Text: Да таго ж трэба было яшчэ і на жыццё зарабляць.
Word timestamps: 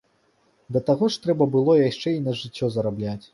Да 0.77 0.81
таго 0.87 1.09
ж 1.15 1.19
трэба 1.25 1.47
было 1.57 1.75
яшчэ 1.91 2.15
і 2.15 2.25
на 2.29 2.33
жыццё 2.41 2.73
зарабляць. 2.79 3.21